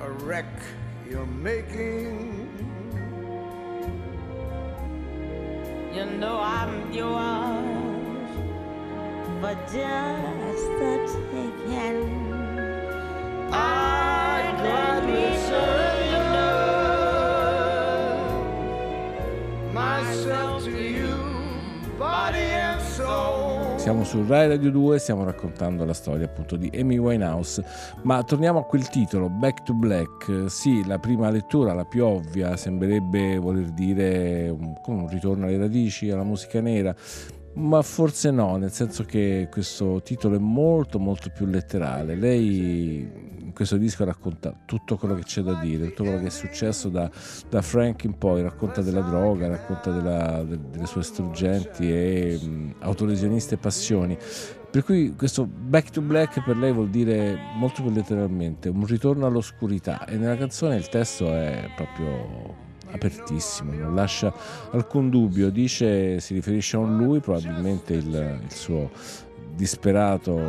[0.00, 0.46] a wreck
[1.08, 2.48] you're making.
[5.94, 8.30] You know I'm yours
[9.40, 10.92] for just the
[11.32, 12.32] taking.
[13.52, 13.77] I
[23.88, 27.64] Siamo su Rai Radio 2 e stiamo raccontando la storia appunto di Amy Winehouse.
[28.02, 30.50] Ma torniamo a quel titolo, Back to Black.
[30.50, 36.10] Sì, la prima lettura, la più ovvia, sembrerebbe voler dire un, un ritorno alle radici,
[36.10, 36.94] alla musica nera
[37.54, 42.14] ma forse no, nel senso che questo titolo è molto molto più letterale.
[42.14, 46.88] Lei questo disco racconta tutto quello che c'è da dire, tutto quello che è successo
[46.88, 47.10] da,
[47.50, 52.74] da Frank in poi, racconta della droga, racconta della, de, delle sue struggenti e mh,
[52.78, 54.16] autolesioniste passioni.
[54.70, 59.26] Per cui questo back to black per lei vuol dire molto più letteralmente un ritorno
[59.26, 62.54] all'oscurità e nella canzone il testo è proprio
[62.92, 64.32] apertissimo, non lascia
[64.70, 68.88] alcun dubbio, dice, si riferisce a lui, probabilmente il, il suo
[69.54, 70.40] disperato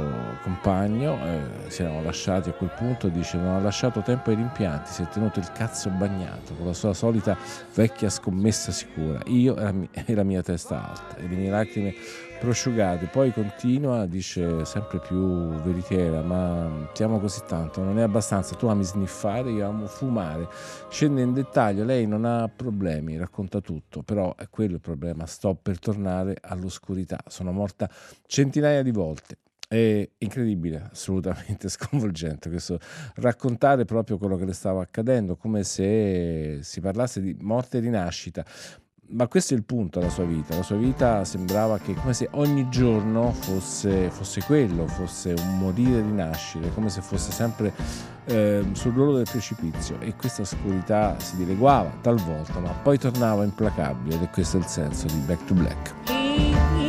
[0.44, 4.92] compagno, eh, si erano lasciati a quel punto, dice non ha lasciato tempo ai rimpianti,
[4.92, 7.38] si è tenuto il cazzo bagnato con la sua solita
[7.74, 9.56] vecchia scommessa sicura, io
[9.92, 11.18] e la mia, testa alta.
[11.18, 11.94] E le mie lacrime
[12.40, 18.56] prosciugate, poi continua, dice sempre più veritiera, ma ti amo così tanto, non è abbastanza,
[18.56, 20.48] tu ami sniffare, io amo fumare,
[20.90, 25.54] scende in dettaglio, lei non ha problemi, racconta tutto, però è quello il problema, sto
[25.62, 27.90] per tornare all'oscurità, sono morta
[28.26, 29.38] centinaia di volte.
[29.68, 32.80] È incredibile, assolutamente sconvolgente questo
[33.16, 38.44] raccontare proprio quello che le stava accadendo, come se si parlasse di morte e rinascita
[39.12, 40.56] ma questo è il punto della sua vita.
[40.56, 46.00] La sua vita sembrava che come se ogni giorno fosse, fosse quello, fosse un morire
[46.00, 47.74] e rinascere, come se fosse sempre
[48.26, 54.24] eh, sull'orlo del precipizio e questa oscurità si dileguava talvolta, ma poi tornava implacabile ed
[54.24, 56.89] è questo il senso di Back to Black.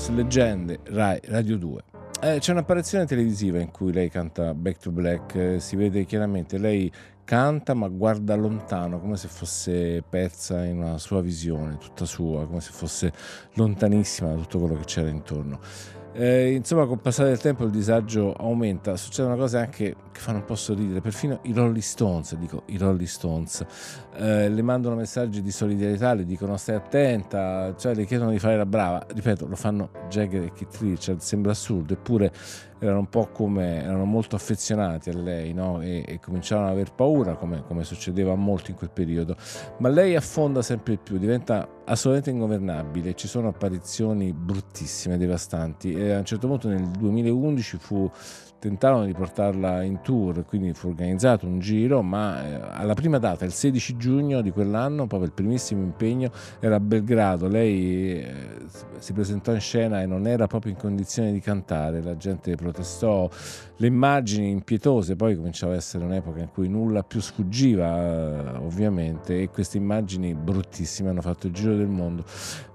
[0.00, 1.82] Winehouse, leggende, Rai, Radio 2.
[2.22, 6.58] Eh, c'è un'apparizione televisiva in cui lei canta Back to Black, eh, si vede chiaramente,
[6.58, 6.90] lei
[7.24, 12.60] canta ma guarda lontano, come se fosse persa in una sua visione, tutta sua, come
[12.60, 13.12] se fosse
[13.54, 15.60] lontanissima da tutto quello che c'era intorno.
[16.12, 18.96] Eh, insomma, col passare del tempo il disagio aumenta.
[18.96, 21.00] Succedono cose anche che fanno un po' sorridere.
[21.00, 23.64] Perfino i Rolling Stones, dico i Rolling Stones,
[24.16, 28.56] eh, le mandano messaggi di solidarietà, le dicono stai attenta, cioè le chiedono di fare
[28.56, 29.06] la brava.
[29.06, 32.32] Ripeto, lo fanno Jagger e Keith Richard, sembra assurdo, eppure
[32.80, 35.80] erano un po' come erano molto affezionati a lei no?
[35.80, 39.36] e, e, cominciarono ad aver paura come, come, succedeva a molti in quel periodo.
[39.78, 43.14] Ma lei affonda sempre più diventa assolutamente ingovernabile.
[43.14, 45.92] Ci sono apparizioni bruttissime devastanti.
[45.92, 48.10] E a un certo punto nel 2011 fu
[48.60, 53.44] tentarono di portarla in tour, quindi fu organizzato un giro, ma eh, alla prima data,
[53.44, 56.30] il 16 giugno di quell'anno, proprio il primissimo impegno,
[56.60, 58.34] era a Belgrado, lei eh,
[58.98, 63.28] si presentò in scena e non era proprio in condizione di cantare, la gente protestò,
[63.80, 69.48] le immagini impietose, poi cominciava a essere un'epoca in cui nulla più sfuggiva, ovviamente, e
[69.48, 72.22] queste immagini bruttissime hanno fatto il giro del mondo.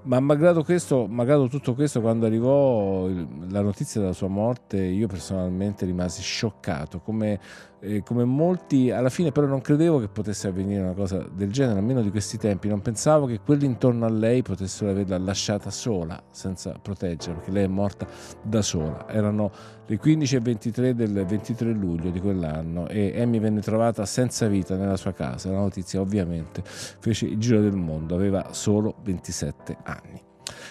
[0.06, 5.86] Ma malgrado, questo, malgrado tutto questo, quando arrivò la notizia della sua morte, io personalmente
[5.86, 7.40] rimasi scioccato, come,
[7.80, 11.80] eh, come molti, alla fine però non credevo che potesse avvenire una cosa del genere,
[11.80, 16.22] almeno di questi tempi, non pensavo che quelli intorno a lei potessero averla lasciata sola,
[16.32, 18.08] senza proteggerla, perché lei è morta
[18.42, 19.08] da sola.
[19.10, 19.52] Erano
[19.86, 25.14] le 15.23 del 23 luglio di quell'anno e Amy venne trovata senza vita nella sua
[25.14, 25.52] casa.
[25.52, 30.25] La notizia ovviamente fece il giro del mondo, aveva solo 27 anni.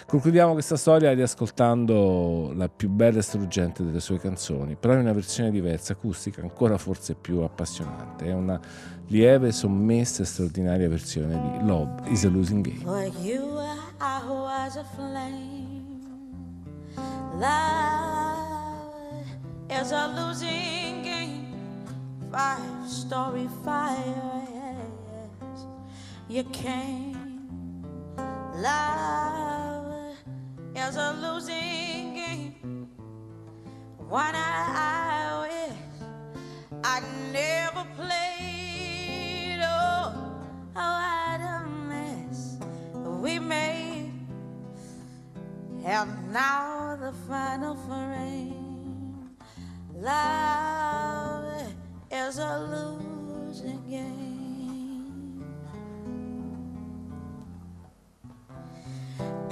[0.06, 5.12] Concludiamo questa storia riascoltando la più bella e struggente delle sue canzoni, però in una
[5.12, 8.26] versione diversa, acustica, ancora forse più appassionante.
[8.26, 8.60] È una
[9.08, 12.80] lieve, sommessa e straordinaria versione di Love is a Losing Game.
[12.80, 13.58] For you,
[14.00, 15.64] I was a flame.
[17.36, 19.24] Love
[19.68, 21.52] is a losing game.
[22.30, 25.66] Five story fire, yes,
[26.28, 27.48] you came.
[28.56, 29.73] Love
[30.76, 32.88] is a losing game.
[34.08, 35.76] One I wish
[36.82, 37.00] I
[37.32, 39.60] never played.
[39.62, 40.12] Oh,
[40.76, 42.56] oh, what a mess
[43.22, 44.12] we made.
[45.84, 49.36] And now the final frame.
[49.94, 51.72] Love
[52.10, 54.43] is a losing game.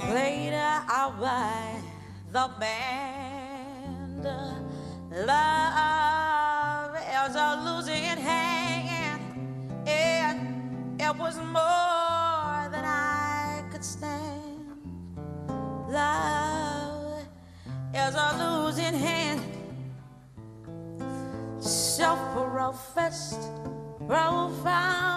[0.09, 1.81] Played out by
[2.31, 4.23] the band.
[5.25, 9.21] Love is a losing hand.
[9.87, 10.37] It,
[10.99, 14.65] it was more than I could stand.
[15.89, 17.25] Love
[17.93, 19.41] is a losing hand
[21.59, 23.39] self-professed,
[24.07, 25.15] profound,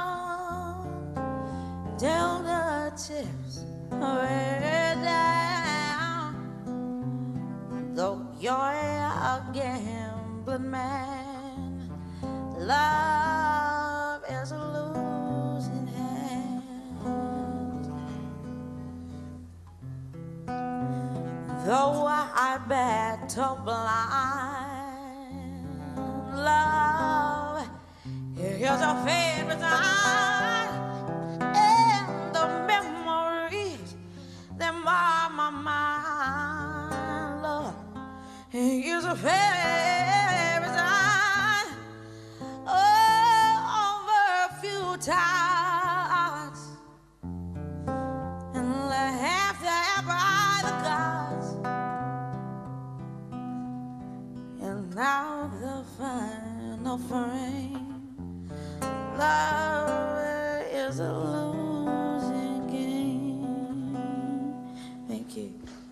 [2.45, 4.66] the tips way
[8.41, 11.91] you're a gambling man,
[12.59, 16.63] love is a losing hand.
[21.65, 24.97] Though I battle blind
[26.45, 27.69] love.
[28.37, 31.41] Here's a favorite time.
[31.41, 33.97] And the memories,
[34.59, 35.86] them are my mind.
[38.57, 41.69] Here's a favorite time.
[42.67, 43.53] Oh,
[43.93, 46.59] over a few times.
[48.55, 51.49] And laugh there by the gods.
[54.63, 58.17] And now the final frame.
[59.19, 61.46] Love is a losing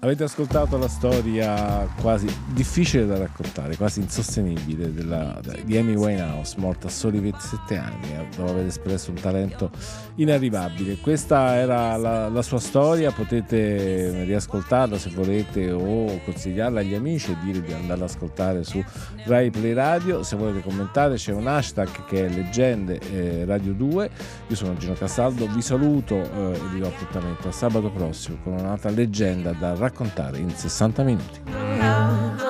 [0.05, 6.89] Avete ascoltato la storia quasi difficile da raccontare, quasi insostenibile della, di Amy Winehouse, morta
[6.89, 9.71] a soli 27 anni, eh, dopo aver espresso un talento
[10.17, 10.99] inarrivabile.
[10.99, 17.37] Questa era la, la, sua storia, potete riascoltarla se volete o consigliarla agli amici e
[17.43, 18.85] dire di andarla ad ascoltare su
[19.25, 20.23] Rai Play Radio.
[20.23, 24.11] Se volete commentare c'è un hashtag che è Leggende eh, Radio 2.
[24.49, 28.53] Io sono Gino Castaldo, vi saluto eh, e vi do appuntamento a sabato prossimo con
[28.53, 32.44] un'altra leggenda da raccontare raccontare in 60 minuti.